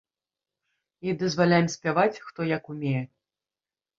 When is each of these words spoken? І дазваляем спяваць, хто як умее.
І 1.09 1.13
дазваляем 1.23 1.67
спяваць, 1.75 2.21
хто 2.29 2.47
як 2.57 2.63
умее. 2.75 3.03